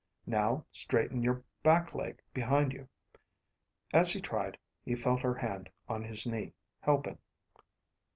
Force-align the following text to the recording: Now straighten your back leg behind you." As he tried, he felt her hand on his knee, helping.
Now 0.25 0.65
straighten 0.71 1.21
your 1.21 1.43
back 1.61 1.93
leg 1.93 2.19
behind 2.33 2.73
you." 2.73 2.89
As 3.93 4.09
he 4.11 4.19
tried, 4.19 4.57
he 4.83 4.95
felt 4.95 5.21
her 5.21 5.35
hand 5.35 5.69
on 5.87 6.03
his 6.03 6.25
knee, 6.25 6.53
helping. 6.79 7.19